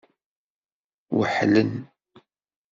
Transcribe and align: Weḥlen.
Weḥlen. 1.17 1.73